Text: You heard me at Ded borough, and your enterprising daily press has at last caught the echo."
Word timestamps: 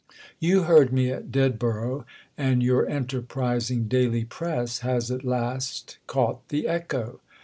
You 0.39 0.63
heard 0.63 0.91
me 0.91 1.11
at 1.11 1.31
Ded 1.31 1.59
borough, 1.59 2.07
and 2.35 2.63
your 2.63 2.87
enterprising 2.89 3.83
daily 3.87 4.25
press 4.25 4.79
has 4.79 5.11
at 5.11 5.23
last 5.23 5.99
caught 6.07 6.47
the 6.49 6.67
echo." 6.67 7.19